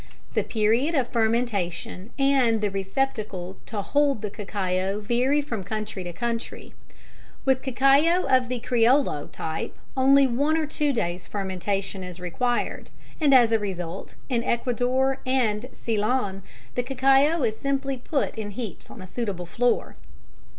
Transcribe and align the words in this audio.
The 0.33 0.43
period 0.43 0.95
of 0.95 1.09
fermentation 1.09 2.09
and 2.17 2.59
the 2.59 2.71
receptacle 2.71 3.57
to 3.67 3.83
hold 3.83 4.23
the 4.23 4.31
cacao 4.31 4.99
vary 4.99 5.43
from 5.43 5.63
country 5.63 6.03
to 6.03 6.11
country. 6.11 6.73
With 7.45 7.61
cacao 7.61 8.23
of 8.23 8.49
the 8.49 8.59
criollo 8.59 9.31
type 9.31 9.77
only 9.95 10.25
one 10.25 10.57
or 10.57 10.65
two 10.65 10.91
days 10.91 11.27
fermentation 11.27 12.03
is 12.03 12.19
required, 12.19 12.89
and 13.19 13.31
as 13.31 13.51
a 13.51 13.59
result, 13.59 14.15
in 14.27 14.43
Ecuador 14.43 15.19
and 15.23 15.67
Ceylon, 15.71 16.41
the 16.73 16.81
cacao 16.81 17.43
is 17.43 17.55
simply 17.57 17.97
put 17.97 18.33
in 18.39 18.49
heaps 18.49 18.89
on 18.89 19.03
a 19.03 19.07
suitable 19.07 19.45
floor. 19.45 19.97